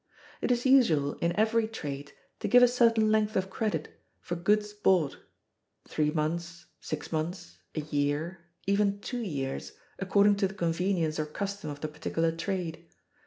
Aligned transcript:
It 0.41 0.49
is 0.51 0.65
usual 0.65 1.13
in 1.19 1.31
every 1.35 1.67
trade 1.67 2.13
to 2.39 2.47
give 2.47 2.63
a 2.63 2.67
certain 2.67 3.11
length 3.11 3.35
of 3.35 3.51
credit 3.51 4.01
for 4.19 4.35
goods 4.35 4.73
bought: 4.73 5.19
three 5.87 6.09
months, 6.09 6.65
six 6.79 7.11
months, 7.11 7.59
a 7.75 7.81
year, 7.81 8.39
even 8.65 8.99
two 8.99 9.19
years, 9.21 9.73
according 9.99 10.37
to 10.37 10.47
the 10.47 10.55
convenience 10.55 11.19
or 11.19 11.27
custom 11.27 11.69
of 11.69 11.81
the 11.81 11.87
particular 11.87 12.31
trade. 12.31 12.83